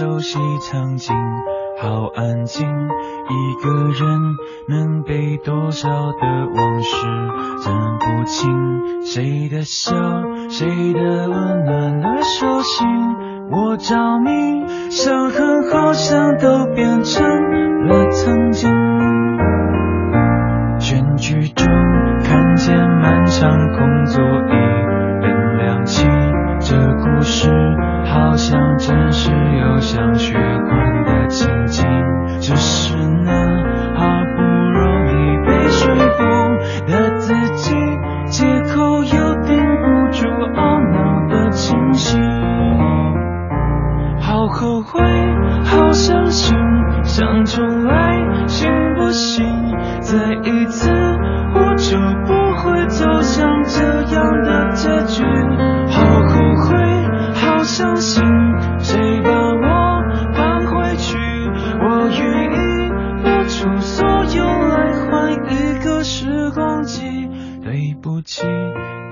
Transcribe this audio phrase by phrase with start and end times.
[0.00, 1.14] 熟悉场景，
[1.78, 2.66] 好安静。
[2.66, 4.18] 一个人
[4.66, 7.06] 能背多少的往事，
[7.62, 9.92] 分不清谁的笑，
[10.48, 12.88] 谁的温暖的手心。
[13.50, 17.22] 我着迷，伤痕好像都变成
[17.86, 18.70] 了曾经。
[20.78, 21.66] 选举中
[22.24, 24.69] 看见漫长空座椅
[28.12, 30.34] 好像真实又像虚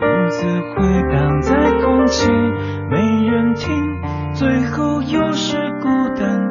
[0.01, 2.31] 独自回荡在空气，
[2.91, 4.01] 没人听，
[4.33, 6.48] 最后又是孤单。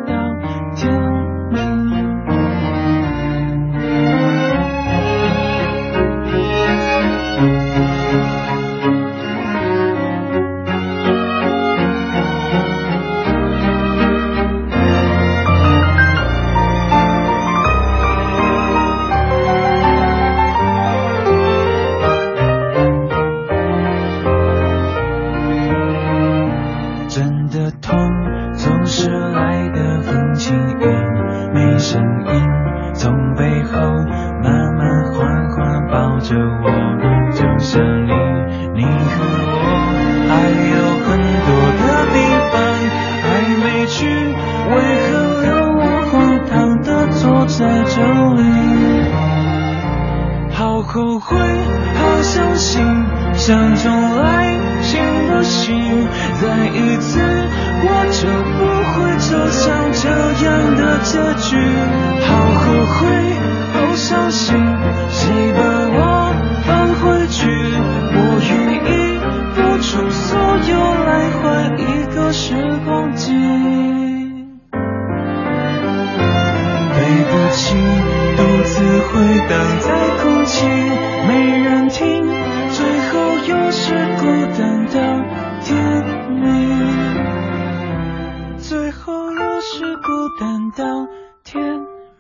[91.50, 91.64] 天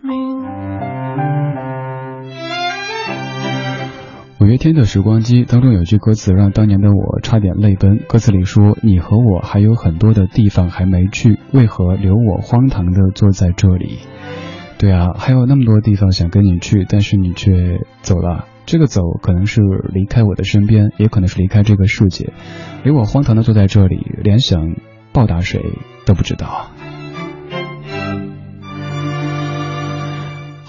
[0.02, 0.42] 明。
[4.40, 14.00] 五月天的时光机当中有句歌词让当年的我差点泪奔，歌词里说：“你和我还有很多的地方还没去，为何留我荒唐的坐在这里？”
[14.80, 18.46] 对啊，还有那么多地方想跟你去，但是你却走了。
[18.66, 19.59] 这个走可能是
[19.94, 22.32] 离开我的身边，也可能是离开这个世界，
[22.86, 24.76] 留我荒唐的坐在这里，连想
[25.12, 25.62] 报答谁
[26.06, 26.68] 都不知道。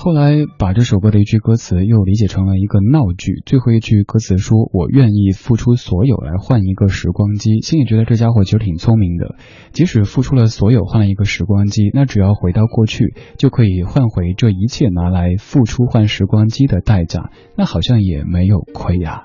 [0.08, 9.34] 后来把这首歌的一句歌词又理解成了一个闹剧，最后一句歌词说：“我愿意付出所有来换一个时光机。”心里觉得这家伙其实挺聪明的，
[9.72, 19.24] 即使付出了所有换了一个时光机，那只要回到过去，就可以换回这一切拿来付出换时光机的代价，那好像也没有亏呀、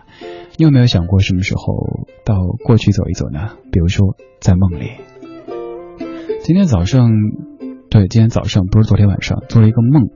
[0.57, 3.51] 你有没有想过什么时候到过去走一走呢？
[3.71, 4.89] 比如说在梦里。
[6.43, 7.09] 今天早上，
[7.89, 10.09] 对，今天早上不是昨天晚上，做了一个梦。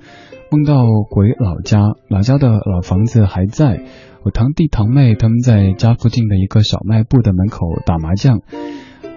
[0.49, 3.81] 梦到回老家，老家的老房子还在，
[4.23, 8.39] 我堂弟堂妹他们在家附近的一个小卖部的门口打麻将，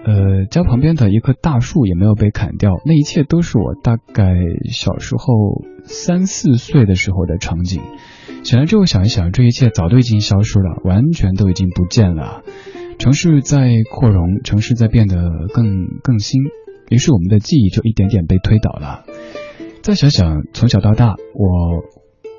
[0.03, 4.33] 呃，家旁边的一棵大树也没有被砍掉，那一切都是我大概
[4.69, 7.81] 小时候三四岁的时候的场景。
[8.43, 12.43] 醒来之后想一想，这一切早都已经消失了，完全都已经不见了。
[12.97, 15.15] 城市在扩容，城市在变得
[15.53, 16.41] 更更新，
[16.89, 19.05] 于是我们的记忆就一点点被推倒了。
[19.81, 21.83] 再想想，从小到大，我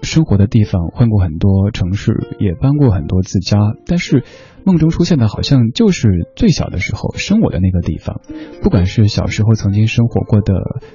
[0.02, 4.22] 生活的地方，换过很多城市，也搬过很多次家，但是
[4.64, 8.20] 梦中出现的好像就是最小的时候生我的那个地方。
[8.62, 10.54] 不管是小时候曾经生活过的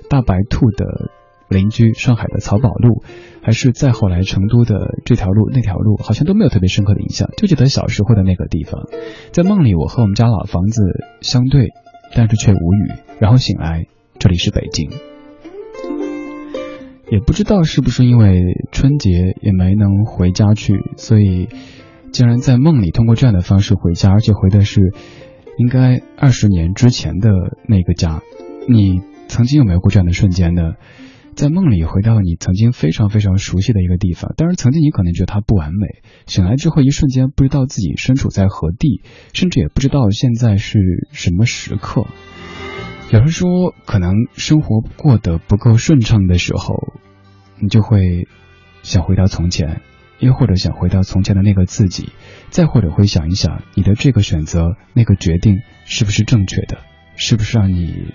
[0.10, 1.12] 大白兔的
[1.50, 3.04] 邻居上海的漕宝路，
[3.42, 8.88] 还是再后来成都的这条路那条路，好像都没有特别深刻的印象，就记得小时候的那个地方。
[9.34, 10.82] 在梦里，我和我们家老房子
[11.20, 11.72] 相对，
[12.16, 12.94] 但是却无语。
[13.20, 13.86] 然后醒来，
[14.18, 14.90] 这里是北京。
[17.10, 19.12] 也不知道是不是因为春节
[19.42, 21.48] 也没能回家去，所以
[22.12, 24.82] 竟然在梦里通过这样的方式回家，而且回的是
[25.58, 27.30] 应该二十年之前的
[27.68, 28.22] 那个家。
[28.68, 30.74] 你曾经有没有过这样的瞬间呢？
[31.36, 39.02] 在梦里回到你曾经非常非常熟悉的一个地方，但是曾经你可能觉得它不完美，醒来之后一瞬间不知道自己身处在何地，
[39.34, 42.08] 甚至也不知道现在是什么时刻。
[43.10, 46.94] 有人说，可能生活过得不够顺畅的时候，
[47.58, 48.28] 你就会
[48.84, 49.82] 想回到从前，
[50.20, 52.12] 又或者想回到从前的那个自己，
[52.50, 56.80] 再或者会想一想，你的这个选择、那个决定是不是正确的，
[57.16, 58.14] 是不是让你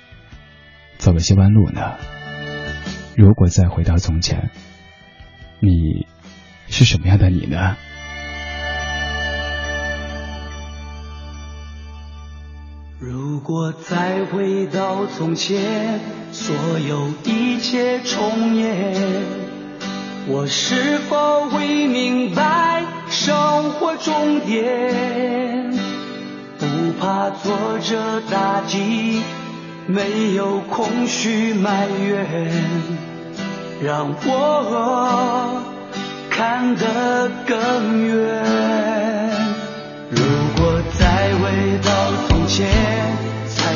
[0.98, 1.94] 走了些弯路呢？
[3.16, 4.50] 如果再回到从前，
[5.60, 6.06] 你
[6.66, 7.76] 是什么样的你呢？
[13.44, 15.98] 如果再回到从前，
[16.30, 16.54] 所
[16.88, 18.94] 有一切重演，
[20.28, 25.72] 我是否会明白生活终点？
[26.56, 26.66] 不
[27.00, 29.20] 怕挫折打击，
[29.88, 32.52] 没有空虚埋怨，
[33.82, 35.60] 让我
[36.30, 38.44] 看得更远。
[40.10, 40.22] 如
[40.56, 41.50] 果再回
[41.84, 41.90] 到
[42.28, 42.32] 从。
[42.48, 42.66] 前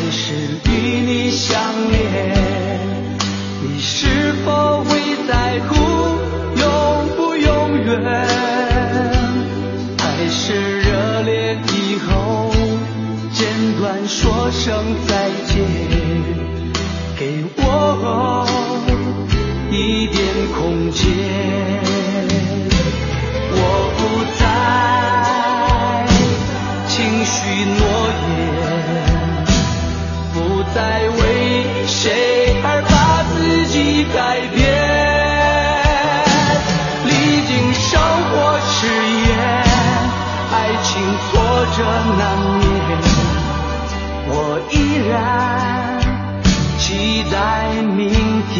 [0.06, 0.32] 还是
[0.70, 0.70] 与
[1.00, 1.61] 你相
[1.91, 1.99] 恋，
[3.61, 5.75] 你是否会在乎
[6.56, 8.00] 永不永远？
[9.99, 12.55] 还是热恋以后
[13.32, 13.49] 简
[13.81, 15.56] 短说声再见，
[17.19, 18.47] 给我
[19.73, 20.23] 一点
[20.56, 21.03] 空间。
[23.50, 23.58] 我
[23.99, 24.00] 不
[24.38, 24.44] 再
[26.87, 26.94] 轻
[27.25, 27.35] 许
[27.75, 27.82] 诺
[28.29, 28.38] 言，
[30.76, 34.61] 不再为谁而把自己改变。
[37.06, 37.11] 历
[37.46, 38.84] 经生活试
[39.25, 39.26] 验，
[40.52, 41.32] 爱情挫
[41.78, 41.81] 折
[42.19, 42.20] 难
[42.61, 42.69] 免，
[44.28, 44.31] 我
[44.70, 44.75] 依
[45.08, 45.17] 然
[46.79, 47.34] 期待
[47.81, 48.05] 明
[48.52, 48.55] 天。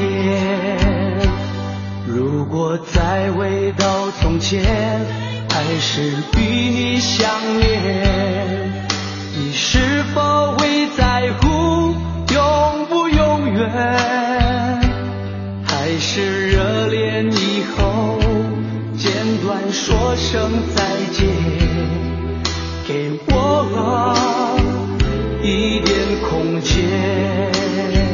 [2.07, 3.85] 如果再回到
[4.23, 4.65] 从前。
[5.57, 6.03] 还是
[6.37, 8.86] 与你相恋，
[9.77, 11.95] 是否会在乎
[12.33, 13.69] 永不永远？
[15.67, 18.19] 还是热恋以后
[18.97, 19.13] 简
[19.45, 20.83] 短说声再
[21.13, 21.29] 见，
[22.89, 24.17] 给我
[25.43, 25.95] 一点
[26.27, 28.06] 空间。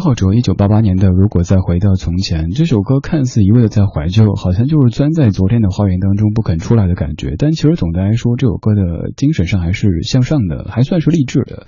[0.00, 7.34] 张浩哲一九八八年的《如果再回到从前》这首歌，看似一味的在怀旧，好像就是钻在昨天的花园当中不肯出来的感觉。
[7.36, 11.66] 但其实总的来说，这首歌的精神上还是向上的，还算是励志的。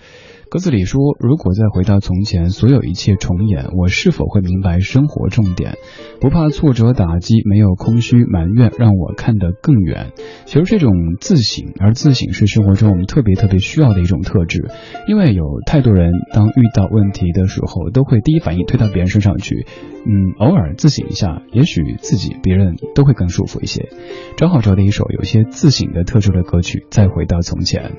[0.53, 5.79] 歌词里说：“如果再回到从前，所有一切重演，我是否会明白生活重点？
[6.21, 10.13] 不怕挫折打击，没有空虚埋怨，让我看得更远。”
[10.45, 10.93] 其实这种
[11.23, 14.69] 自省，而自省是生活中我们特别特别需要的一种特质，
[15.09, 19.67] 因为有太多人当遇到问题的时候，都会第一反应推到别人身上去。
[20.05, 23.89] 嗯，偶尔自省一下，也许自己、别人都会更舒服一些。
[24.37, 27.93] 张浩哲的一首有些自省的特质的歌曲《再回到从前》。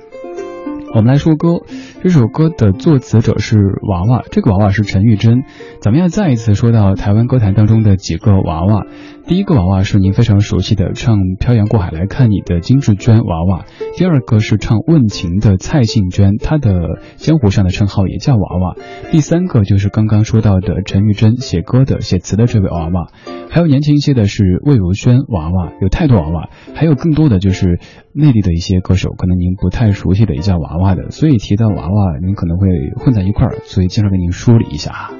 [0.94, 1.62] 我们来说歌，
[2.04, 5.42] 这首歌的作词者是娃娃，这个娃娃是陈玉珍。
[5.80, 8.86] 咱们要再一次说到台湾歌坛当中的几个娃娃。
[9.26, 13.64] 第一个娃娃是您非常熟悉的唱《漂洋过海来看你》的金志娟娃娃，
[13.96, 18.76] 第二个是唱《问情》的蔡幸娟，她的江湖上的称号也叫娃娃。
[19.10, 23.08] 第三个就是刚刚说到的陈玉珍写歌的、写词的这位娃娃，
[23.48, 27.80] 还有年轻一些的是魏如萱娃娃，有太多娃娃，还有更多的就是
[28.12, 32.68] 内地的一些歌手，可能您不太熟悉的也叫娃娃的，所以提到娃娃，您可能会
[33.02, 35.10] 混在一块儿，所以经常给您梳理一下。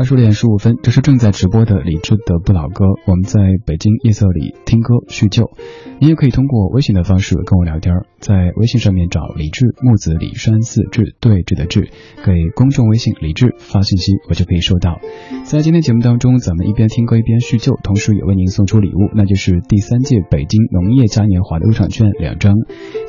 [0.00, 2.86] 二十点十五分，这是正在直播的李志的不老歌。
[3.06, 5.50] 我们在北京夜色里听歌叙旧，
[5.98, 11.90] 你也可以通过微信的方式跟我聊天，在微信上面找李志木子李山四志对峙的志，
[12.24, 15.00] 给公众微信李志发信息，我就可以收到。
[15.44, 22.54] 在今天节目当中，咱们一边听歌一边叙旧，同时也为您送出礼物，那就是第三届北京农业嘉年华的入场券两张。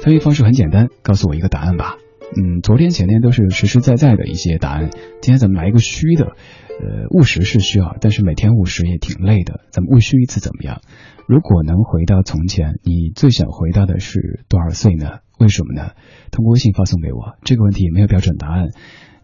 [0.02, 1.96] 参与方式很简单，告诉我一个答案吧。
[2.34, 4.90] 嗯，昨天前天都是实实在在的一些答案，
[5.22, 6.36] 今天咱们来一个虚的。
[6.80, 9.62] 呃，务实是需要，但是每天务实也挺累的。
[9.72, 10.82] 咱们务虚一次怎么样？
[11.28, 15.20] 如果能回到从前，你最想回到的是多少岁呢？
[15.40, 15.92] 为什么呢？
[16.32, 17.36] 通过微信发送给我。
[17.44, 18.70] 这个问题没有标准答案，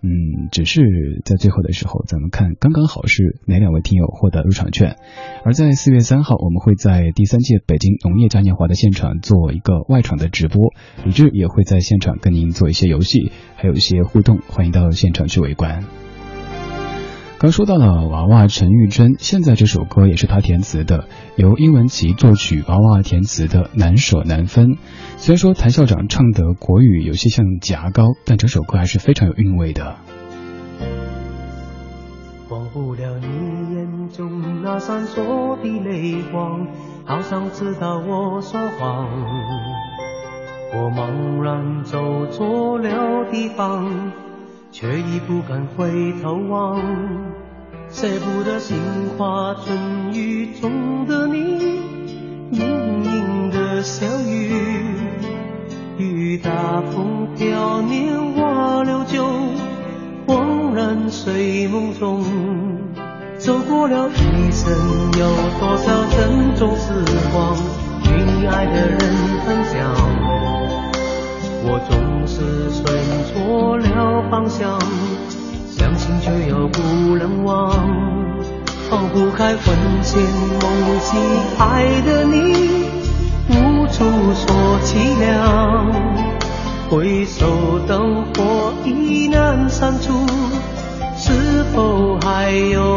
[0.01, 0.82] 嗯，只是
[1.25, 4.96] 在最后的时候，咱们看刚刚好是哪两位听友获得入场券。
[5.44, 10.74] 而在四月三号，我们会在第三届北京农业嘉年华的现场做一个外场的直播，
[11.06, 15.84] 李志也会在现场跟您做一些游戏，还有一些互动，欢迎到现场去围观。
[17.39, 24.70] 刚说到了娃娃陈玉珍，现在这首歌也是她填词的，由殷文琪作曲，娃娃填词的《难舍难分》。
[25.17, 29.98] 虽然说谭校长唱的国语有些像夹高，但这首歌还是非常有韵味的。
[32.50, 33.27] 忘不了你
[33.75, 36.65] 眼中那闪烁的泪光，
[37.06, 39.08] 好像知道我说谎。
[40.74, 44.26] 我茫然走错了地方。
[44.79, 46.79] 却已不敢回头望，
[47.89, 48.77] 舍不得杏
[49.17, 51.79] 花春雨中的你，
[52.51, 54.53] 盈盈的小雨，
[55.98, 56.51] 雨打
[56.91, 59.25] 风飘年华流久，
[60.27, 62.24] 恍然睡梦中，
[63.39, 64.72] 走过了一生，
[65.17, 65.27] 有
[65.60, 66.93] 多少珍重时
[67.34, 67.57] 光，
[68.03, 69.00] 与你爱的人
[69.43, 70.66] 分享。
[71.63, 72.83] 我总是选
[73.25, 74.79] 错了方向，
[75.69, 76.81] 相信却又不
[77.17, 77.71] 能忘，
[78.89, 80.21] 抛不开魂牵
[80.61, 81.17] 梦系
[81.57, 82.85] 爱的你，
[83.49, 84.45] 无处说
[84.83, 85.91] 凄凉。
[86.89, 90.25] 回首灯火已难删除，
[91.17, 92.97] 是否还有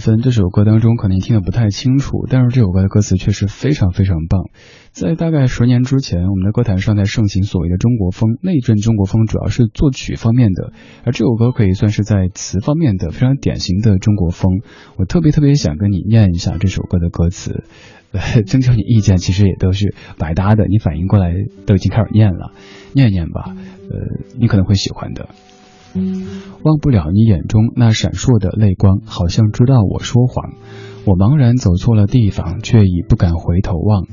[0.00, 4.42] 分》这首歌当中，可能听得不太清楚，但是这首歌的歌词确实非常非常棒。
[4.90, 10.72] 在大概十年之前，我们的歌坛上在盛行所谓的中国风，那一阵中国风主要是作曲方面的，
[11.04, 14.62] 而这首歌可以算是在词方面的非常典型的中国风。
[14.96, 17.62] 我特别特别想跟你念一下这首歌的歌词，
[18.10, 21.32] 呃， 征求你意见其实也都是百搭的，你反应过来
[21.66, 22.50] 都已经开始念了，
[22.92, 23.96] 念念吧，呃，
[24.40, 25.28] 你可能会喜欢的。
[26.62, 30.54] 忘不了你眼中那闪烁的泪光，好像知道我说谎。
[31.06, 34.06] 我茫然走错了地方，却已不敢回头望。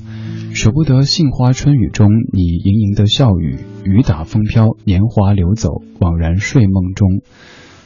[0.54, 7.22] 舍不得杏花春雨中你盈盈的笑语，雨打风飘，年华流走，惘然睡梦中。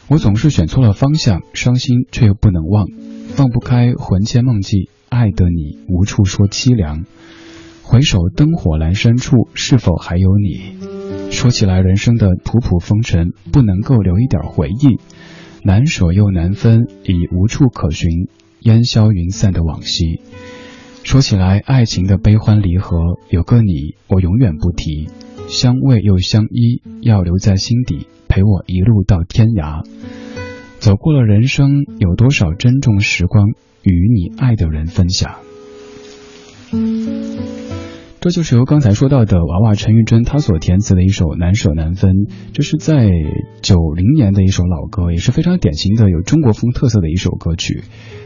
[0.07, 2.85] 我总是选错了方向，伤心却又不能忘，
[3.29, 7.05] 放不开魂牵梦系，爱的你无处说凄凉。
[7.81, 10.90] 回首灯火阑珊处，是否还有你？
[11.31, 14.99] 说起来，人生的仆仆风尘，不能够留一点回忆，
[15.63, 18.27] 难舍又难分，已无处可寻，
[18.59, 20.21] 烟消云散的往昔。
[21.03, 25.09] 说起来，爱情的悲欢离合，有个你，我永远不提，
[25.47, 29.83] 相偎又相依，要留在心底，陪我一路到天涯。
[30.77, 33.49] 走过了人生，有多少珍重时光，
[33.81, 35.37] 与你爱的人分享。
[38.21, 42.11] 这就是由刚才说到的娃娃陈玉珍她所填词的一首《难舍难分》，
[42.53, 43.09] 这是在
[43.63, 47.81] 九零年的一首老歌，也是非常典型的有中国风特色的一首歌曲。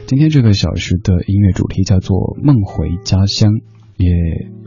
[0.06, 3.54] 今天这个小时的音乐主题叫做《梦回家乡》，
[3.96, 4.12] 也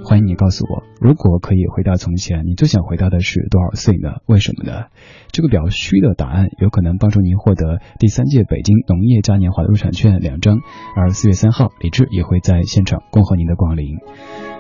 [0.03, 4.25] 欢迎你告诉我，如果可以回到从前，你最想回到的是多少岁呢？
[4.25, 4.87] 为什么呢？
[5.31, 10.61] 这个比较虚的答案，有可能帮助您获得第三届北京农业嘉年华的入场券两张，
[10.97, 13.99] 而四月三号，李志也会在现场恭候您的光临。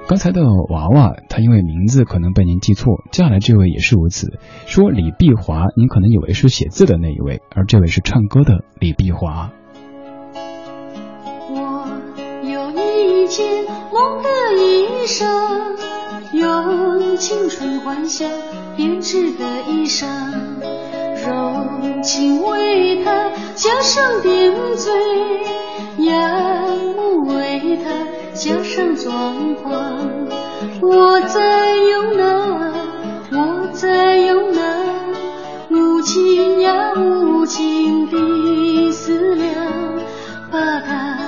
[0.08, 0.40] 刚才的
[0.70, 4.38] 娃娃，他因为名字可能被您记错，接下来这位也是如此。
[4.64, 9.50] 说李碧华，您可能以为是写字的那一位，而这位是唱歌的李碧华。
[11.50, 11.86] 我
[12.42, 13.46] 有一件
[13.92, 15.26] 梦的衣裳，
[16.32, 18.30] 用青春幻想
[18.78, 20.06] 编织的衣裳，
[21.22, 24.90] 柔情为它加上点缀，
[25.98, 28.07] 杨木为它。
[28.38, 29.98] 加上装潢，
[30.80, 32.72] 我在用那，
[33.32, 34.60] 我在用那
[35.70, 39.52] 无情呀无情的思量，
[40.52, 41.18] 把它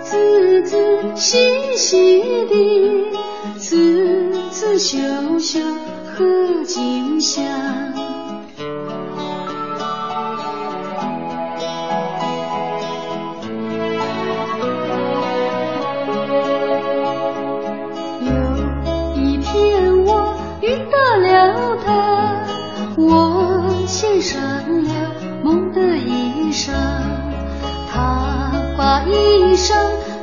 [0.00, 0.76] 仔仔
[1.16, 3.18] 细细的，
[3.58, 4.96] 刺刺绣
[5.40, 5.58] 绣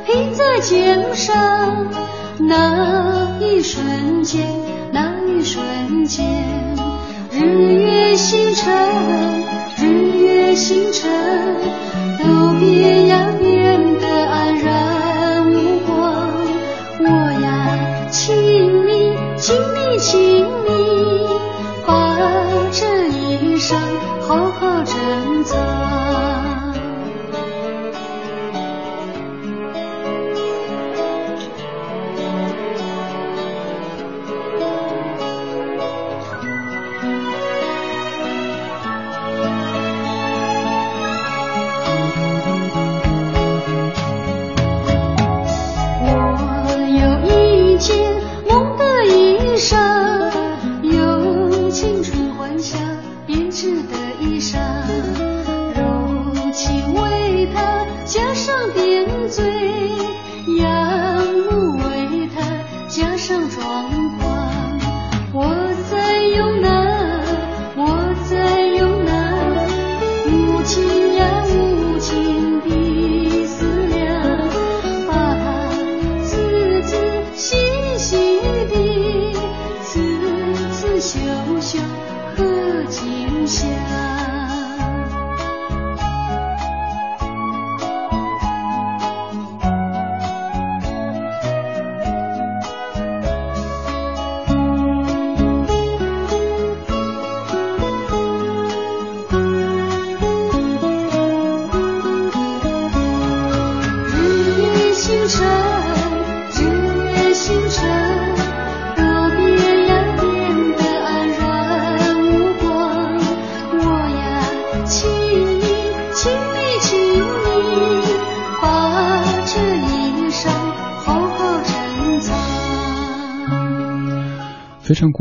[0.06, 0.48] 披在。
[0.60, 1.86] 肩上，
[2.36, 4.44] 那一瞬间，
[4.92, 6.26] 那一瞬间，
[7.30, 8.74] 日月星辰，
[9.78, 11.08] 日月星辰，
[12.18, 13.37] 都别样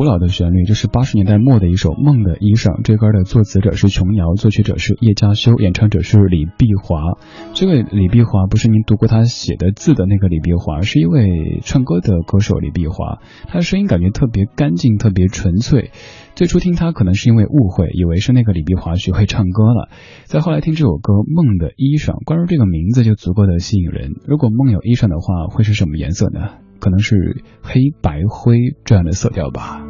[0.08, 2.80] 老的旋律，这是八十年代末的一首《梦的衣裳》。
[2.84, 7.02] 这歌的作词者是琼瑶，作曲者是叶嘉修，演唱者是李碧华。
[7.54, 13.20] 这位李碧华不是您读过他写的字的那个李碧华，是一位唱歌的歌手李碧华。
[13.48, 15.91] 他的声音感觉特别干净，特别纯粹。
[16.36, 19.89] 最初听他可能是因为误会，以为是那个李碧华学会唱歌了。
[20.26, 24.13] 再后来听这首歌《梦的衣裳》，光是这个名字就足够的吸引人。
[24.26, 26.60] 如果梦有衣裳的话，会是什么颜色呢？
[26.80, 29.87] 可能是黑白灰这样的色调吧。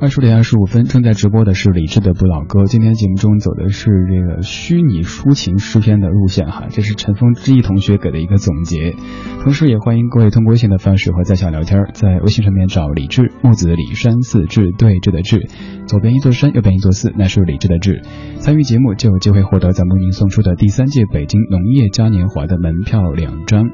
[0.00, 2.64] 二十点二十五分，正在直播的是李志的不老歌。
[2.64, 8.94] 今天节目中走的是这个虚拟抒情诗篇的路线哈，这是陈峰之毅同学给的一个总结。
[9.42, 15.50] 同时也欢迎各位通过微信的方式和在下聊天，在微信上面找李志木子李山寺志对峙的志，
[15.86, 18.00] 左边一座山，右边一座寺，那是李志的志。
[18.38, 23.68] 参与节目就有机会获得咱们为您送出的第三届北京农业嘉年华的门票两张。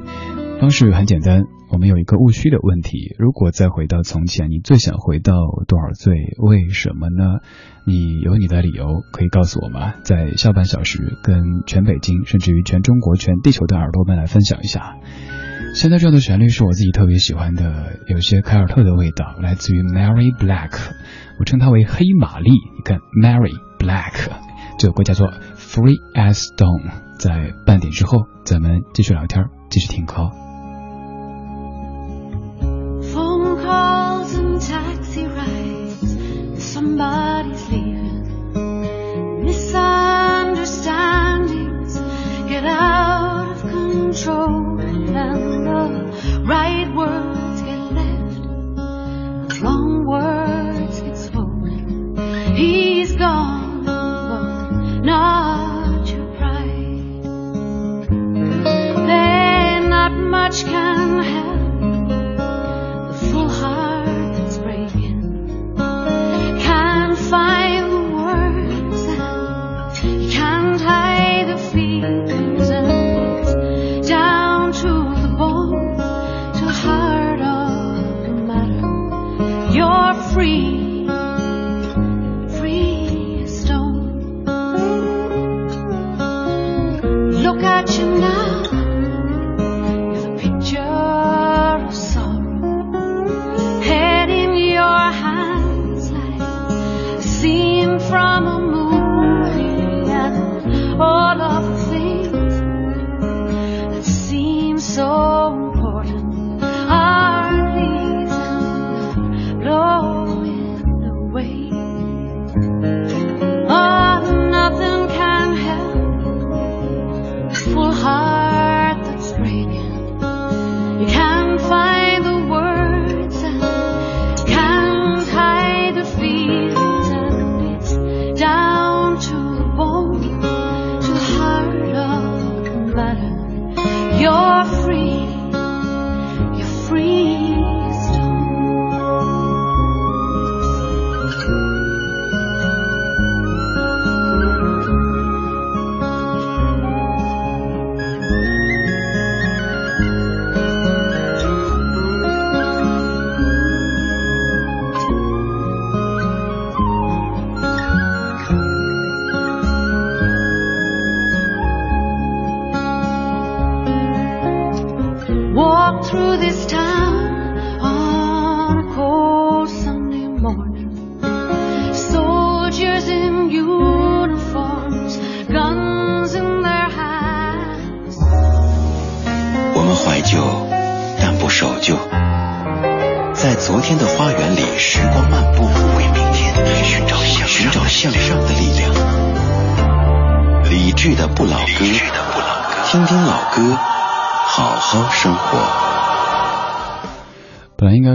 [0.58, 5.34] 方式很简单，我们有一个务虚的问题：如果再回到从前，你最想回到
[5.66, 6.14] 多少岁？
[6.38, 7.40] 为什么呢？
[7.84, 9.94] 你有你的理由，可以告诉我吗？
[10.02, 14.96] 在下半小时，跟全北京，甚至于全中国、全地球的耳朵们来分享一下。
[15.74, 20.70] 现在这样的旋律是我自己特别喜欢的，有些凯尔特的味道，来自于 Mary Black，
[21.38, 22.50] 我称它为黑玛丽。
[22.50, 24.30] 你看，Mary Black，
[24.78, 26.92] 这首歌叫做 Free as Stone。
[27.18, 30.45] 在半点之后，咱们继续聊天，继续听歌。
[36.86, 38.22] Somebody's leaving.
[39.44, 41.98] Misunderstandings
[42.48, 48.38] get out of control, and the right words get left,
[49.60, 52.16] wrong words get spoken.
[52.54, 57.24] He's gone, but not your pride.
[59.08, 60.95] Then not much can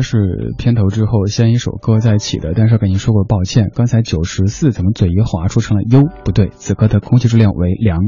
[0.02, 6.04] 是片头之后先一首歌再起的，但是跟您说过抱歉，刚才九十四怎么嘴一滑出成了优？
[6.24, 8.00] 不对，此刻的空气质量为良，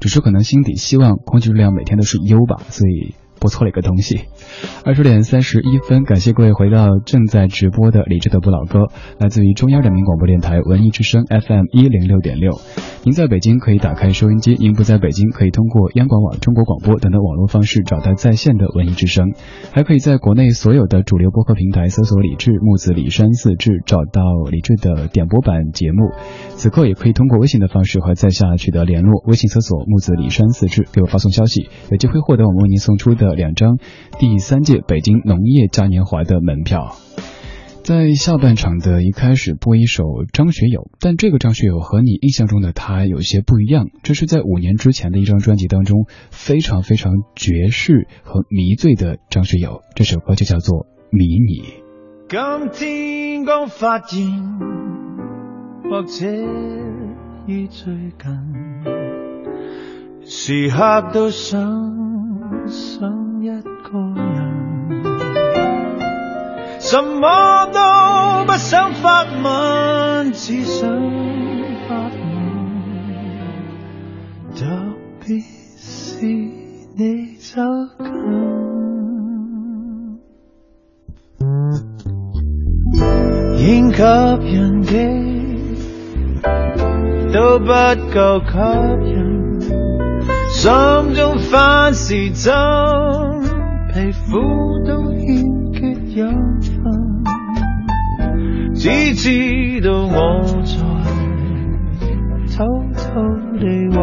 [0.00, 4.20] 只是可能心底希望空气质量每天都是优吧，所以播错了一个东西。
[4.84, 8.86] 二十点三十一分，感谢各位回到正在直播的理智的不老歌，
[9.18, 12.52] 来自于中央人民广播电台文艺之声 FM 一零六点六。
[13.02, 19.32] 您在北京可以打开收音机，您不在北京可以通过央广网、中国广播等等网络方式找到在线的文艺之声，
[19.72, 26.12] 还可以在国内所有的主流播客平台搜索李志木子李山四志，找到李志的点播版节目。
[26.54, 33.78] 此刻也可以通过微信的方式和在下取得联络，微信搜索木子李山四志，给我发送消息，有机会获得我们为您送出的两张
[34.18, 36.96] 第三届北京农业嘉年华的门票。
[37.84, 43.88] 在下半场的一开始播一首张学友，但这个张学友和你印象中的他有些不一样。
[44.04, 51.64] 这是在五年之前的一张专辑当中非常非常爵士和迷醉的张学友，这首歌就叫做《迷你》。
[52.70, 54.28] 今天刚发现，
[55.90, 56.26] 或者
[57.46, 58.30] 于最近，
[60.24, 61.58] 时刻都想
[62.72, 63.06] 想
[63.42, 64.36] 一个人。
[66.80, 67.78] 什么都
[68.46, 70.88] 不想发问，只想
[71.86, 72.12] 发问。
[74.54, 74.64] 特
[75.20, 75.38] 别
[75.76, 76.26] 是
[76.96, 77.60] 你走
[77.98, 78.04] 近，
[83.58, 83.98] 应吸
[84.50, 84.92] 引的
[87.32, 87.66] 都不
[88.12, 88.52] 够吸
[89.08, 89.12] 引，
[90.62, 90.70] 心。
[91.16, 92.54] 中凡事真，
[93.92, 94.38] 皮肤
[94.86, 95.26] 都欠
[95.72, 95.80] 缺
[96.20, 96.30] 养
[96.62, 96.80] 分。
[98.74, 100.72] 只知道我在
[102.56, 103.02] 偷偷
[103.58, 104.00] 地为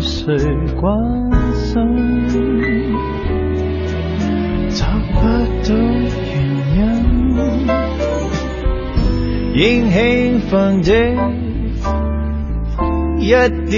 [0.00, 0.36] 谁
[0.78, 0.84] 关
[1.54, 1.72] 心，
[4.68, 5.20] 找不
[5.64, 5.68] 到
[6.76, 6.78] 原因，
[9.54, 9.96] 仍兴
[10.40, 10.50] 奋
[10.82, 10.88] 的，
[13.18, 13.30] 一
[13.70, 13.72] 点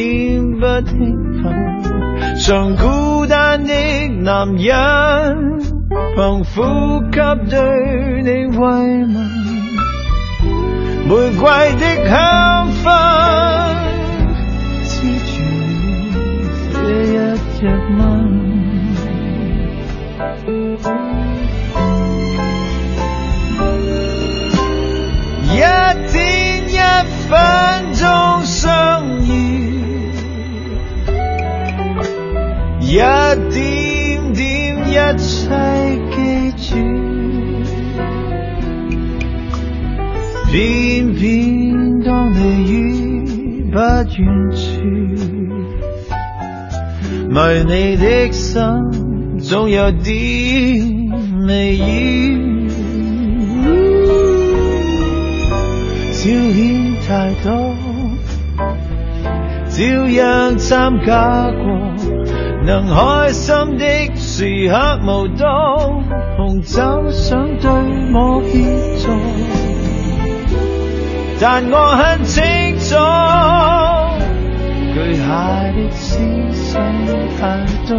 [0.59, 0.93] 不兴
[1.41, 1.45] 奋，
[2.47, 3.73] 像孤单的
[4.21, 4.75] 男人，
[6.15, 6.61] 凭呼
[7.11, 7.17] 吸
[7.49, 7.57] 对
[8.23, 9.09] 你慰问。
[11.09, 11.43] 玫瑰
[11.81, 12.85] 的香氛，
[14.85, 14.93] 黐
[15.25, 15.33] 住
[16.71, 17.17] 这一
[17.59, 17.65] 隻
[17.97, 17.99] 吻。
[25.49, 25.57] 一
[26.13, 26.15] 天
[26.69, 26.77] 一
[27.27, 27.33] 分
[32.95, 34.45] 一点点
[34.87, 35.27] 一切
[36.13, 36.17] 记
[36.53, 36.79] 住。
[40.53, 41.25] 偏偏
[42.05, 42.39] 当你
[42.71, 42.73] 於
[43.73, 44.15] 不遠
[44.55, 44.63] 處，
[47.31, 48.63] 迷你的心
[49.41, 50.15] 总有点
[51.49, 52.69] 微雨。
[56.13, 57.75] 照片太多，
[59.69, 61.94] 照樣參加過，
[62.67, 66.03] 能開心的時刻無多，
[66.39, 67.71] 紅酒想對
[68.15, 68.55] 我協
[69.05, 69.13] 助。
[71.41, 72.43] 但我很清
[72.81, 72.97] 楚，
[74.95, 75.29] 巨蟹
[75.77, 76.19] 的思
[76.53, 76.83] 想
[77.39, 77.43] 太
[77.87, 77.93] 多。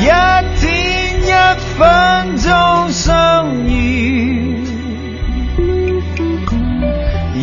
[0.00, 0.04] 一
[0.58, 0.64] 天
[1.26, 1.30] 一
[1.76, 1.82] 分
[2.38, 2.48] 鐘
[2.90, 4.41] 相遇，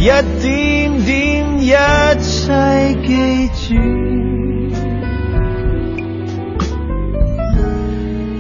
[0.02, 0.06] 一
[0.42, 1.72] 点点一
[2.22, 3.76] 切记住。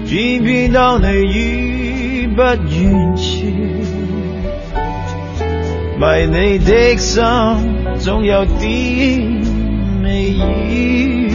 [0.07, 2.55] 偏偏当你已不远
[3.17, 3.45] 处，
[5.99, 7.21] 迷你的心
[7.97, 9.43] 总有啲
[10.01, 11.29] 微雨。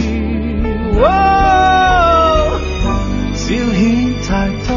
[3.37, 3.77] 照片
[4.27, 4.67] 太多，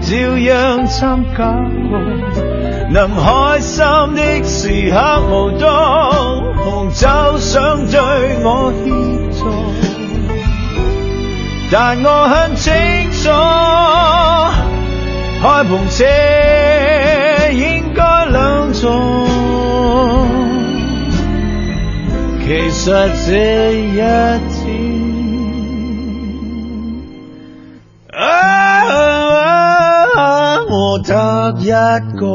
[0.00, 1.38] 照样参加
[1.90, 1.98] 过，
[2.88, 5.66] 能開心的時刻無多，
[6.56, 7.98] 紅酒想對
[8.44, 8.86] 我協
[9.36, 9.44] 助。
[11.70, 12.72] 但我很清
[13.10, 13.28] 楚，
[15.42, 16.04] 開篷車
[17.50, 19.26] 應該兩座。
[22.46, 22.86] 其實
[23.26, 23.32] 這
[23.72, 24.00] 一
[31.06, 31.66] 得一
[32.16, 32.26] 个。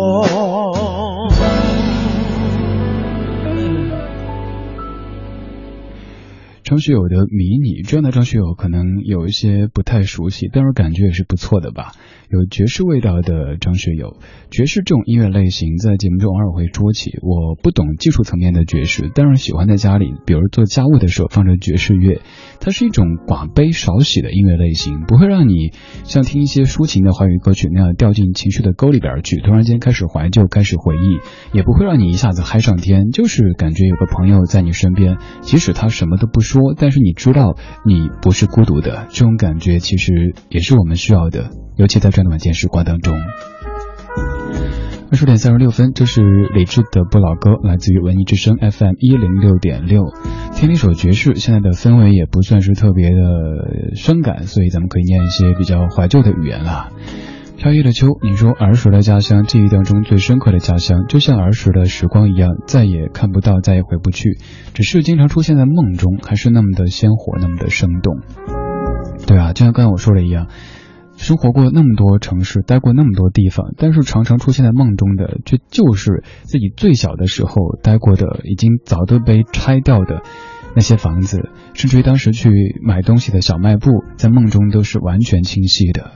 [6.64, 11.92] 张学友的《迷你》这样的张学友可能有一些不太熟悉，但是感觉也是不错的吧。
[12.32, 14.16] 有爵士味道的张学友，
[14.52, 17.12] 爵士这种音乐类型在节目中偶尔会说起。
[17.22, 22.22] 我不懂技术层面的爵士，但是喜欢在家里，比如做家务的时候放着爵士乐。
[22.62, 25.72] 它是一种寡悲少喜的音乐类型，不会让你
[26.06, 36.74] 像听一些抒情的华语歌曲那样掉进情绪的沟里边去，突然间开始怀旧，开始回忆，也不会让你一下子嗨上天，就是感觉有个朋友在你身边，即使他什么都不说。
[36.78, 41.50] 但是你知道你不是孤独的，这种感觉其实也是我们需要的，
[41.82, 43.18] 尤其在这样的晚间时光当中。
[45.10, 46.22] 二十点三十六分，这是
[46.54, 50.04] 李志的不老歌，来自于文艺之声 FM 一零六点六。
[50.54, 56.90] 听了一首爵士，现在的氛围也不算是特别的伤感，所以咱们可以念一些比较怀旧的语言了。
[57.58, 64.38] 飘逸的秋，你说儿时的家乡，记忆当中最深刻的家乡，就像儿时的时光一样，再也看不到，再也回不去，
[64.76, 68.20] 只是经常出现在梦中，还是那么的鲜活，那么的生动。
[69.26, 70.46] 对啊，就像刚才我说的一样。
[71.22, 80.24] 生活过那么多城市，待过那么多地方，但是常常出现在梦中的，却就是自己最小的时候待过的，已经早都被拆掉的
[80.76, 82.50] 那些房子，甚至于当时去
[82.82, 86.10] 买东西的小卖部，在梦中都是完全清晰的。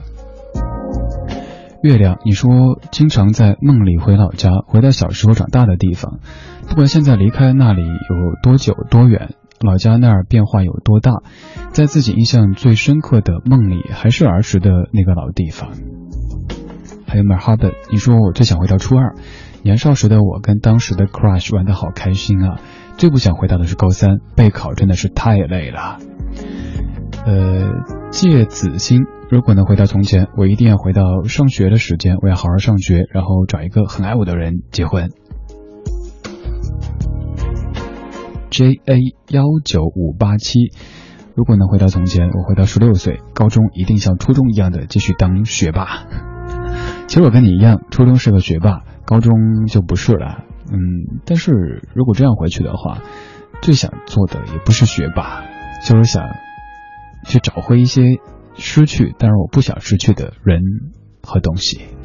[1.84, 6.18] 月亮，你说经常在梦里回老家，回到小时候长大的地方，
[6.68, 7.90] 不管现在离开那里有
[8.42, 9.36] 多久多远。
[9.60, 11.22] 老家那儿变化有多大？
[11.72, 15.70] 在自己印象最深刻的梦里，还是儿时的那个老地方。
[17.06, 19.14] 还有 m a r h a b 你说我最想回到初二，
[19.62, 22.60] 年少时的我跟当时的 crush 玩的好开心啊！
[22.96, 25.98] 最不想回到的是高三，备考真的是太累了。
[27.24, 27.70] 呃，
[28.10, 35.10] 芥子心，如果能回到从前，我一定要回到上学的时间，我要好好上学，然后找一个很爱我的人结婚。
[38.50, 38.96] J A
[39.28, 40.70] 幺九五八七，
[41.34, 46.06] 如果能回到从前，我回到十六岁，高中一定像初中一样的继续当学霸。
[47.08, 50.44] 其实我跟你一样，初中是个学霸，高中就不是了。
[50.70, 53.02] 嗯，但是如果这样回去的话，
[53.62, 55.44] 最想做的也不是学霸，
[55.84, 56.24] 就是想
[57.24, 58.02] 去找回一些
[58.54, 60.60] 失去，但是我不想失去的人
[61.22, 61.95] 和东西。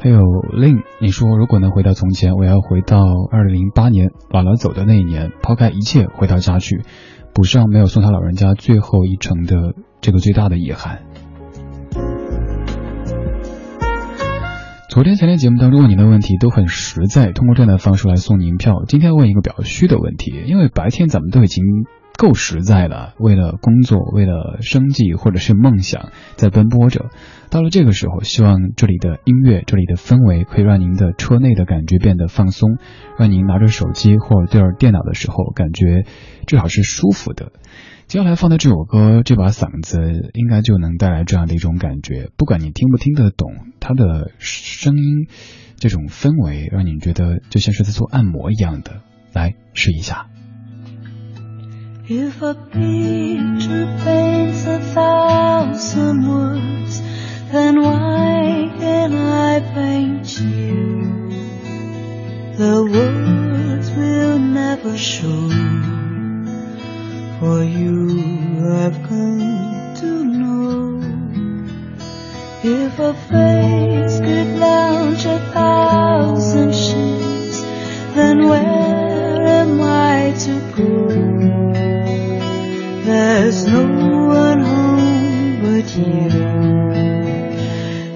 [0.00, 0.20] 还有
[0.52, 2.98] 令你说，如果能回到从前，我要回到
[3.32, 6.82] 二零零八年姥姥走的那一年，抛开一切回到家去，
[7.34, 11.00] 补上没有送他老人家最后一程的这个最大的遗憾。
[14.88, 18.84] 昨天、前天节目当中问您的问题都很实在，通过这样的方式来送您票。
[18.86, 21.64] 今天问一个比较虚的问题，因为白天咱们都已经。
[22.18, 27.10] 够实在了，为了工作，为了生计，或者是梦想，在奔波着。
[27.48, 32.76] 到了这个时候，希望这里的音乐，这里的氛围，可以让您的车内的感觉变得放松，
[33.16, 36.04] 让您拿着手机或者对着电脑的时候，感觉
[36.44, 37.52] 至少是舒服的。
[38.08, 40.00] 接下来放的这首歌，这把嗓子
[40.34, 42.30] 应该就能带来这样的一种感觉。
[42.36, 45.28] 不管你听不听得懂它的声音，
[45.76, 49.02] 这种氛围，让你觉得就像是在做按摩一样的。
[49.32, 50.26] 来试一下。
[52.10, 57.02] If a picture paints a thousand words,
[57.52, 61.02] then why can't I paint you?
[62.56, 65.50] The words will never show,
[67.40, 71.02] for you I've come to know.
[72.64, 77.60] If a face could launch a thousand ships,
[78.14, 81.97] then where am I to go?
[83.08, 83.84] There's no
[84.26, 86.28] one home but you.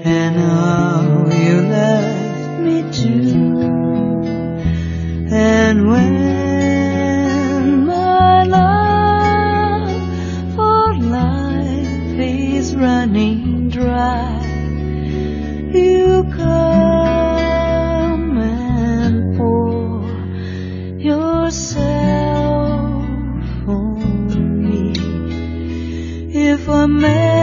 [0.05, 3.57] And now you left me too.
[5.33, 9.89] And when my love
[10.53, 14.45] for life is running dry,
[15.73, 16.31] you
[26.85, 27.42] 我。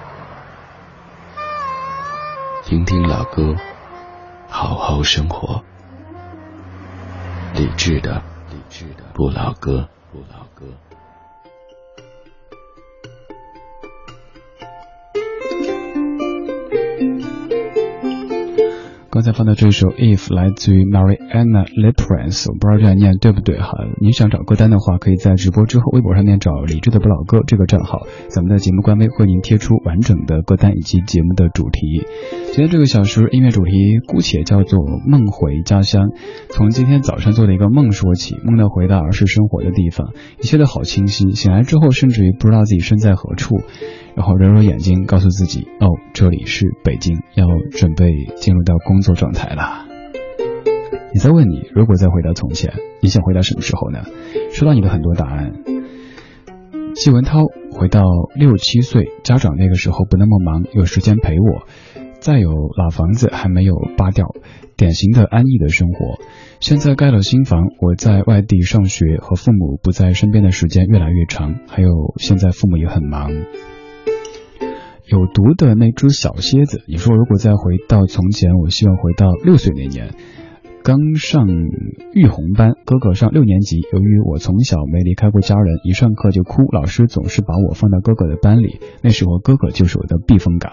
[2.71, 3.53] 听听老歌，
[4.47, 5.61] 好好生活。
[7.53, 9.89] 理智的，理智的不老歌，
[19.21, 23.69] 刚才放的这首《If》来自于 Mariana Lepres，我不知道这样念对不对哈。
[23.99, 32.01] 您想找歌单的话，可以在直播之后微博上面找“理智的不老歌”这个账号，咱们的节目官微会您贴出完整的歌单以及节目的主题。
[32.47, 36.09] 今天这个小时音乐主题姑且叫做“梦回家乡”，
[36.49, 41.29] 从今天早上做的一个梦说起，梦到回到儿时生活的地方，一切都好清晰。
[41.33, 43.61] 醒来之后，甚至于不知道自己身在何处。
[44.15, 48.05] 然后揉揉眼睛，告诉自己：“哦，这里是北京，要准备
[48.35, 49.85] 进入到工作状态了。”
[51.13, 54.03] 你在问你，如果再回到从前，你想回到什么时候呢？
[54.51, 55.53] 收到你的很多答案。
[56.93, 58.03] 季文涛回到
[58.35, 61.67] 六七岁，家长那个时候不那么忙，有时间陪我。
[62.19, 64.27] 再有老房子还没有扒掉，
[64.77, 66.19] 典型的安逸的生活。
[66.59, 71.55] 现在盖了新房，我在外地上学，和父母不在身边的时间越来越长。
[71.67, 73.31] 还有现在父母也很忙。
[75.11, 80.11] 有毒的那只小蝎子，你说如果再回到从前，我希望回到六岁那年，
[80.85, 81.49] 刚上
[82.13, 83.81] 育红班，哥哥上六年级。
[83.91, 90.71] 由于我从小没离开过家人，一上课就哭，老师总是把我放到哥哥的班里，那时候哥哥就是我的避风港。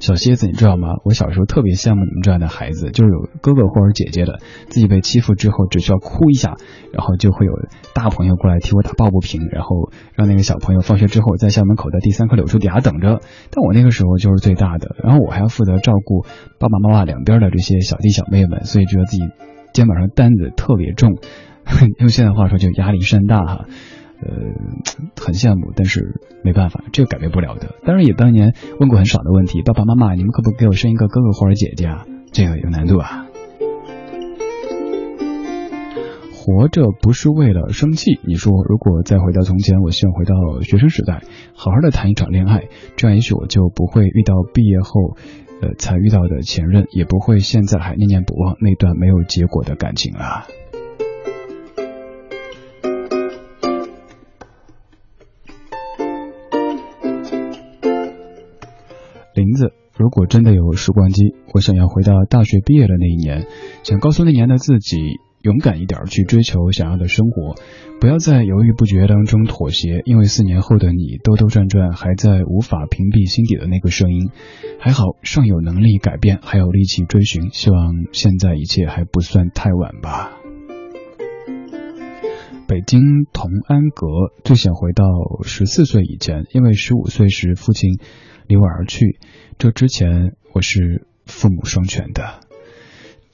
[0.00, 0.88] 小蝎子，你知道吗？
[1.04, 6.56] 我小时候特别羡慕你们这样的孩子，就是有哥哥或者姐姐的，自己被欺负之后只需要哭一下，
[6.92, 7.52] 然后就会有
[7.94, 13.20] 大朋友过来替我打抱不平，然后让那个小朋友放学之后在校门口的第三棵柳树底下等着。
[13.50, 16.22] 但我那个时候就是最大的，然后我还要负责照顾
[16.58, 19.22] 爸爸妈妈两边的这些小弟小妹们，所以觉得自己
[19.72, 21.18] 肩膀上担子特别重，
[22.00, 23.66] 用现在话说就压力山大哈。
[24.22, 24.32] 呃，
[25.16, 27.74] 很羡慕，但是没办法，这个改变不了的。
[27.84, 32.04] 当然也当年问过很少的问题，爸爸妈妈，你们可不可以给我生一个哥哥或者姐姐啊？
[32.32, 33.26] 这个有难度啊。
[36.32, 41.22] 活着不是为了生气，你说如果再回到从前，我希望回到学生时代，
[41.54, 42.64] 好好的谈一场恋爱，
[42.96, 45.16] 这样也许我就不会遇到毕业后，
[45.60, 50.46] 呃才遇到的前任，也不会现在还念念不忘那段没有结果的感情了。
[59.40, 63.46] 林子，如果真的有时光机，我想要回到大学毕业的那一年，
[63.82, 64.98] 想告诉那年的自己，
[65.40, 67.54] 勇敢一点去追求想要的生活，
[68.02, 74.28] 不要在犹豫不决当中妥协，因为四年后的你兜兜转转，还在无法屏蔽心底的那个声音。
[74.78, 80.36] 还好尚有能力改变，还有力气追寻，希望现在一切还不算太晚吧。
[82.68, 83.00] 北京
[83.32, 84.06] 同安阁，
[84.44, 85.06] 最想回到
[85.44, 87.98] 十四岁以前，因为十五岁时父亲。
[88.50, 89.20] 离我而去，
[89.58, 92.40] 这之前我是父母双全的。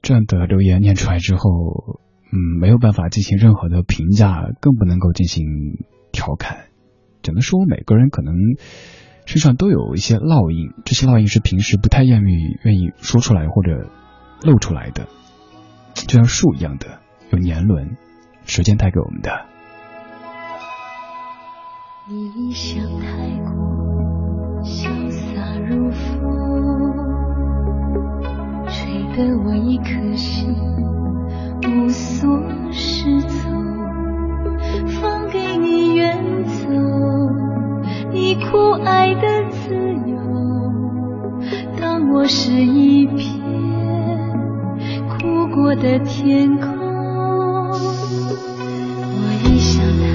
[0.03, 2.01] 这样的留言念出来之后，
[2.31, 5.47] 嗯，没有办法进行任何的评价，更不能够进行
[6.13, 6.67] 调侃。
[7.23, 8.35] 只能说每个人可能
[9.25, 13.89] 身上都有一些烙印，这些烙印是平时不太愿意愿意说出来或者
[14.43, 15.07] 露出来的，
[15.95, 17.01] 就像树一样的
[17.31, 17.97] 有年轮，
[18.45, 19.31] 时间带给我们的。
[22.07, 23.86] 你想太过。
[24.67, 26.03] 潇洒如风，
[28.67, 30.53] 吹得我一颗心
[31.63, 32.43] 无所
[32.73, 33.55] 适从。
[35.01, 36.69] 放给你远走，
[38.13, 40.17] 你酷爱的自由。
[41.81, 43.41] 当我是一片
[45.09, 46.67] 哭过的天空，
[49.13, 50.07] 我一想太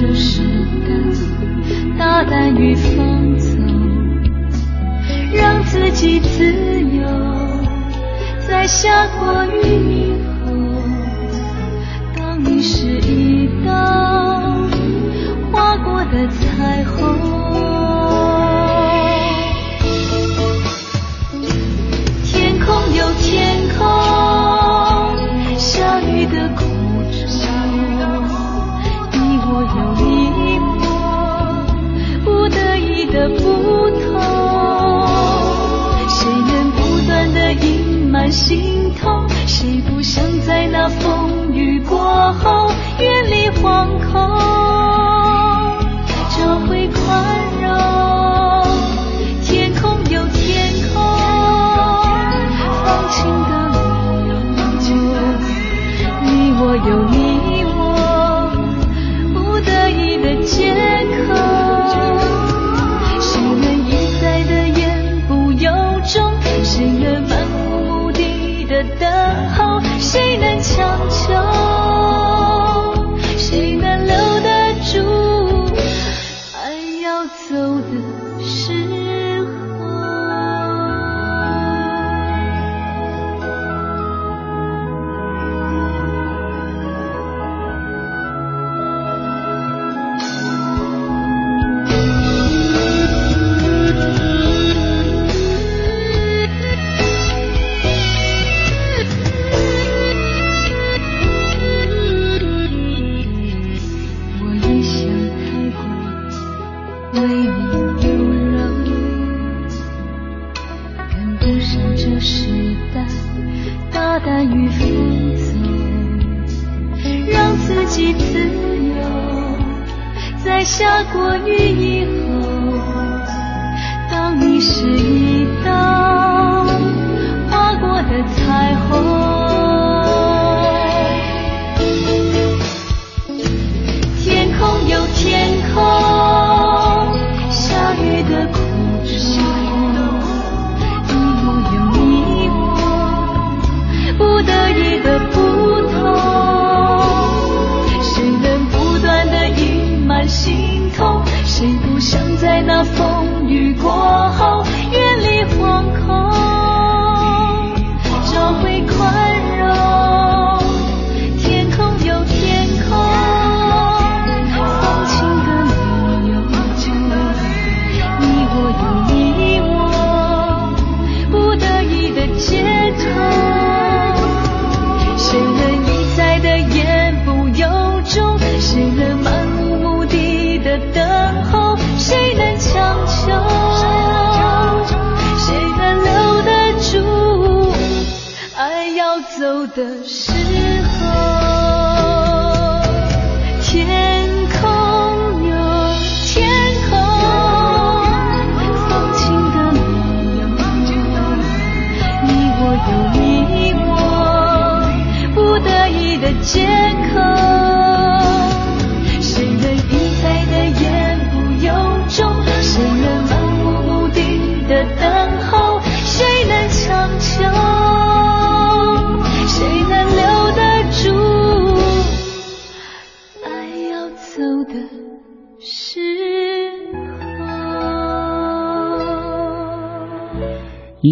[0.00, 0.42] 这时
[0.86, 0.92] 的
[1.98, 3.58] 大胆与放纵，
[5.32, 6.44] 让自己自
[6.80, 7.04] 由，
[8.46, 9.58] 在下过雨
[9.90, 10.12] 以
[10.46, 10.52] 后，
[12.16, 14.07] 当你是一道
[38.38, 41.47] 心痛谁不想在那风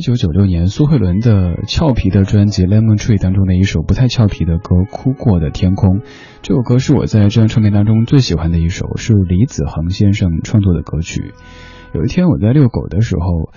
[0.07, 5.99] 九九六年，苏慧伦的俏皮的专辑《Lemon Tree》当中的一首不太俏皮的歌《哭过的天空》。
[6.43, 11.35] 这首歌是我在这张唱片当中最喜欢的一首，是李子恒先生创作的歌曲。
[11.93, 13.51] 有一天我在遛狗的时候，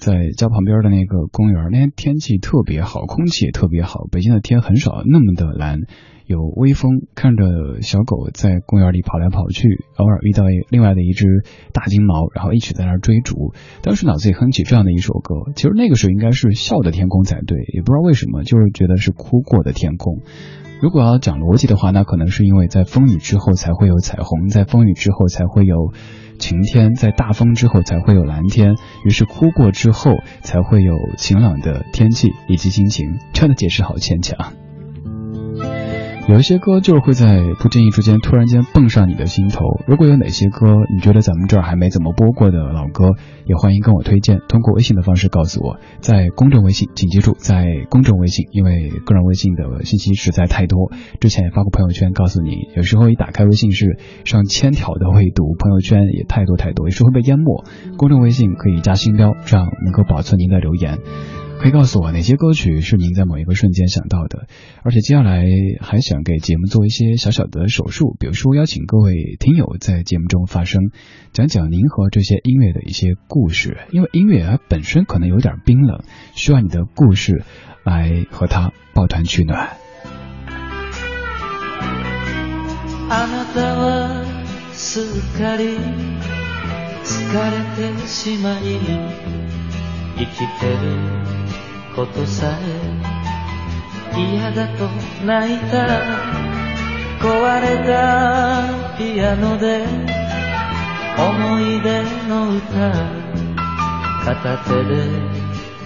[0.00, 4.08] 在家旁边的那个公园，那天天气特别好，空气也特别好。
[4.10, 5.80] 北京的天很少那么的蓝。
[6.24, 11.26] 有微风，看着小狗在公园里跑来跑去，偶尔遇到另外的一只
[11.74, 13.52] 大金毛，然后一起在那追逐。
[13.82, 20.20] 当时脑子里哼起这样的一首歌，其实那个时候应该是笑的天空才对，也不知道为什么，就是觉得是哭过的天空。
[20.80, 25.92] 如果要讲逻辑的话，那可能是因为在风雨之后才会有彩虹，在风雨之后才会有
[26.40, 28.74] 晴天，在大风之后才会有蓝天，
[29.04, 33.18] 于是哭过之后才会有晴朗的天气以及心情。
[33.32, 34.54] 这样的解释好牵强。
[36.28, 39.64] 有一些歌就是会在不经意之间突然间蹦上你的心头。
[39.88, 43.14] 如果有哪些歌你觉得咱们这儿还没怎么播过的老歌，
[43.46, 45.78] 也欢迎跟我推荐，通过微信的方式告诉我。
[46.00, 50.92] 在公众微信，请记住在公众微信，因为个人微信的信息实在太多。
[51.20, 57.64] 之前也发过朋友圈，告诉你，有时候一打开微信是上千条的未读，朋友圈也太多太多，有时会被淹没。
[57.96, 60.98] 公众微信可以加星标，这样能够保存您的留言。
[61.60, 64.46] 可以告诉我哪些歌曲是您在某一个瞬间想到的？
[64.82, 65.44] 而且接下来
[65.82, 70.80] 还想给节目做一些小小的手术，比如说邀请各位听友在节目中发声，
[71.34, 73.76] 讲讲您和这些音乐的一些故事。
[73.90, 76.00] 因为音乐它本身可能有点冰冷，
[76.34, 77.44] 需要你的故事
[77.84, 79.68] 来和它抱团取暖。
[91.94, 92.58] ことさ
[94.14, 94.86] え嫌だと
[95.24, 95.86] 泣いた
[97.20, 99.84] 壊れたピアノで
[101.18, 103.20] 思い出の歌
[104.24, 104.94] 片手で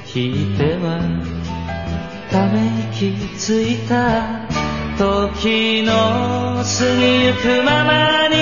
[0.06, 0.84] 弾いては
[2.30, 2.56] ため
[2.92, 4.46] 息ついた
[4.96, 8.34] 時の過ぎゆくままに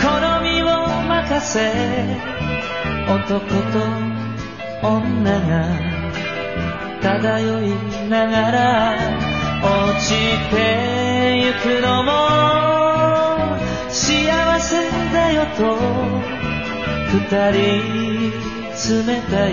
[0.00, 0.08] 好
[0.42, 0.66] みを
[1.08, 1.60] 任せ
[3.06, 4.12] 男と
[4.82, 5.91] 女が
[7.02, 8.96] 漂いながら
[9.60, 10.14] 落ち
[10.50, 12.10] てゆくのも
[13.88, 15.76] 幸せだよと
[17.10, 17.18] 二
[17.52, 17.62] 人
[19.04, 19.52] 冷たい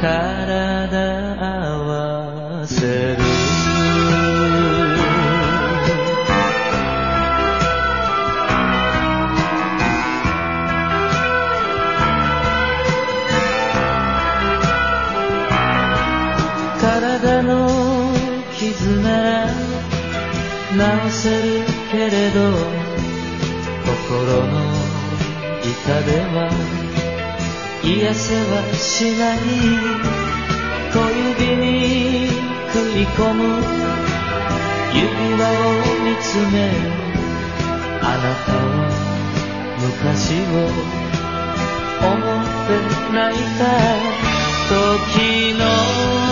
[0.00, 0.98] 体
[1.40, 3.43] 合わせる。
[20.76, 22.40] 直せるけれど
[23.86, 24.52] 心の
[25.62, 26.36] 痛では
[27.82, 29.38] 癒せはしない。
[30.92, 32.28] 小指に
[32.72, 33.40] 食い込む。
[34.94, 35.72] 指輪を
[36.04, 36.56] 見つめ
[38.00, 38.64] あなたは
[39.80, 40.54] 昔を
[42.04, 42.70] 思って
[43.12, 43.62] 泣いた。
[44.66, 44.72] 時
[45.58, 45.62] の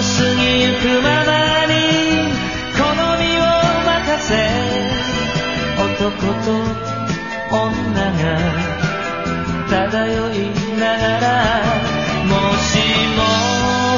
[0.00, 1.30] 過ぎゆくまま
[1.66, 2.31] に
[4.22, 6.10] 男
[6.44, 6.50] と
[7.50, 7.60] 女
[8.12, 8.22] が
[9.68, 10.34] 漂い
[10.78, 11.26] ながら
[12.24, 12.78] もし
[13.16, 13.20] も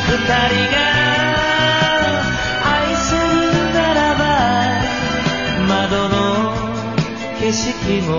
[0.01, 0.77] 二人が
[2.65, 3.21] 愛せる
[3.75, 4.23] ならば
[5.69, 6.15] 窓の
[7.39, 7.69] 景色
[8.09, 8.13] も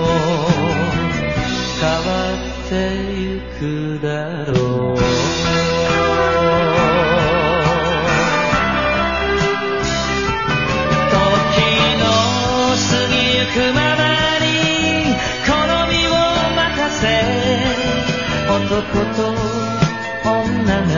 [1.81, 2.73] 変わって
[3.19, 4.53] ゆくだろ
[4.93, 5.64] う。
[18.65, 18.81] 男
[19.15, 19.29] と
[20.27, 20.97] 女が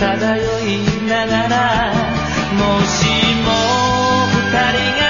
[0.00, 1.92] 漂いながら
[2.54, 3.04] もし
[3.44, 3.52] も
[4.32, 5.04] 二人が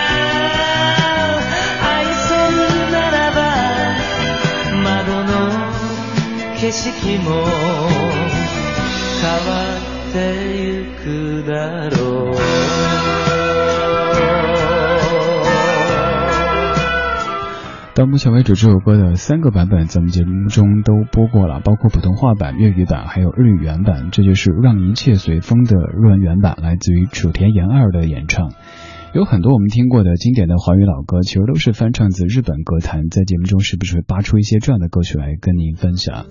[1.83, 3.39] 愛せるならば
[4.83, 5.33] 窓の
[6.59, 7.31] 景色も
[9.23, 10.17] 変わって
[10.59, 11.05] ゆく
[11.47, 12.03] だろ
[12.33, 13.24] う
[17.95, 24.11] 到目前为止，这首歌的三个版本咱们节目中都播过了，包括普通话版、粤语版，还有日语原版。
[24.11, 28.51] 这就是《让一切随风》的日文原版，来自于楚田研二的演唱。
[29.15, 33.05] 有很多我们听过的经典的华语老歌，其实都是翻唱自日本歌坛。
[33.09, 36.27] 在节目中是不是会扒出一些这样的歌曲来跟您分享？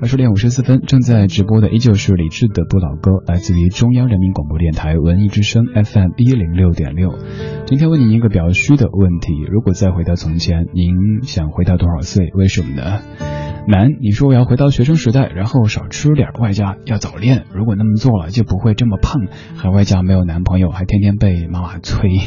[0.00, 7.18] 二十点五十四分，正在直播的依旧是李志的不老歌，来自于中央人民广播电台文艺之声 FM 一零六点六。
[7.66, 12.30] 今天问您一个比较虚的问题：如果再回到从前，您想回到多少岁？
[12.34, 13.00] 为什么呢？
[13.70, 17.44] 男，你说我要回到学生时代，然后少吃点，外加要早恋。
[17.52, 22.18] 如果那么做了，就不会这么胖，还外加没有男朋友，还天天被妈妈催。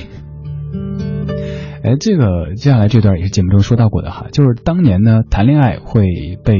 [1.83, 6.05] 哎，这个接下来这段也是节目中说到过的哈，就是当年呢谈恋爱会
[6.45, 6.59] 被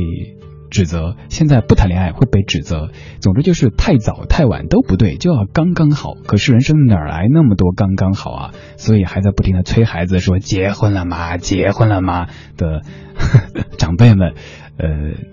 [0.71, 2.89] 指责，现在不谈恋爱会被指责。
[3.19, 6.15] 总之就是太早太晚都不对，就要刚刚好。
[6.25, 8.51] 可是人生哪来那么多刚刚好啊？
[8.77, 11.37] 所以还在不停的催孩子说结婚了吗？
[11.37, 12.25] 结婚了吗？
[12.57, 12.81] 的
[13.77, 14.33] 长辈们。
[14.81, 14.87] 呃，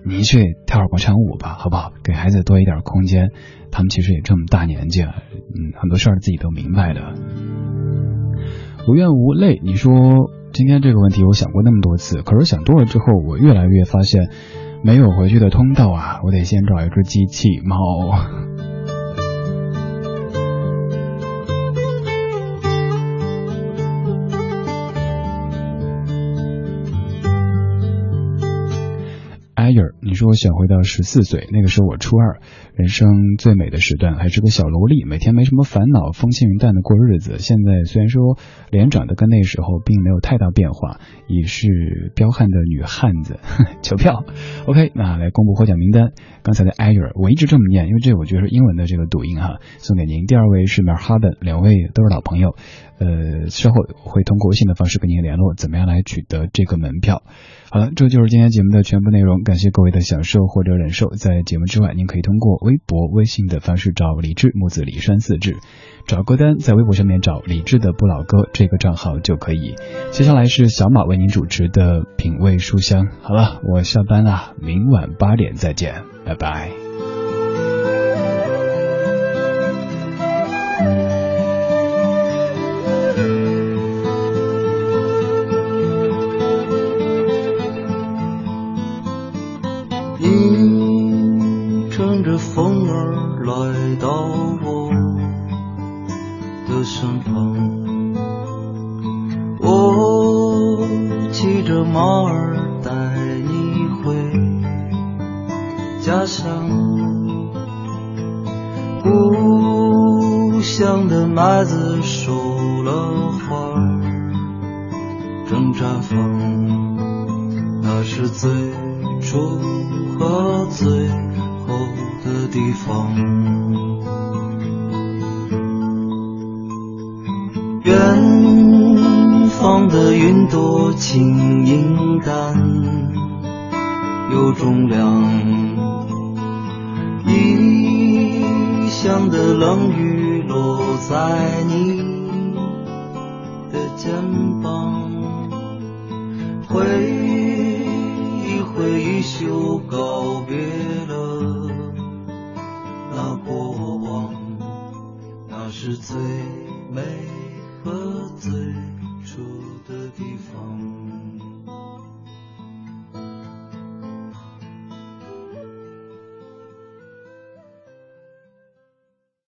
[0.05, 1.93] 您去跳会广场舞吧，好不好？
[2.05, 3.31] 给孩子多一点空间，
[3.71, 7.01] 他们其实也这么大年纪了，嗯，很多事儿自己都明白的。
[8.87, 14.29] 无怨无泪，你说今天这个问题我想过那么多次，可是想多了之后，我越来越发现
[14.85, 16.21] 没有回去的通道啊！
[16.25, 17.79] 我得先找一只机器猫。
[29.69, 32.41] 艾尔，你说我想回到十四岁，那个时候我初二，
[32.75, 37.37] 人生最美的时段，还是个小萝莉，每天没什么烦恼，风轻云淡的过日子。
[37.37, 38.39] 现在虽然说
[38.71, 43.41] 脸长得跟那时候并没有太大变化，已是彪悍的女汉子。
[43.83, 44.25] 求票
[44.65, 46.13] ，OK，那来公布获奖名单。
[46.43, 50.25] 刚才的艾尔，我一直这么念，因为这我觉得是英文的这个读音哈，送给您。
[50.25, 52.57] 第二位是 marhaben，两位都是老朋友，
[52.99, 57.23] 呃，稍后会通过微信的方式跟您联络，怎么样来取得这个门票？
[57.71, 59.43] 好了，这就是今天节目的全部内容。
[59.43, 61.11] 感谢各位的享受或者忍受。
[61.11, 65.57] 在节目之外，您可以通过微博、微信的方式找李志，木子李山四志，
[66.07, 69.75] 找歌单，在微博上面找李志的不老歌这个账号就可以。
[70.13, 73.09] 接下来是小马为您主持的品味书香。
[73.21, 76.88] 好了，我下班了，明晚八点再见，拜拜。